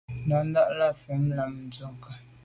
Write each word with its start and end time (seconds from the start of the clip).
Ndà’ndà’ 0.23 0.63
lα 0.77 0.87
mfɛ̂l 0.95 1.23
ὰm 1.43 1.53
Ndʉ̂kə. 1.65 2.11